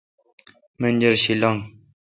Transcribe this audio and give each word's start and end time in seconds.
منجرشی 0.79 1.33
لنگ۔ 1.41 1.59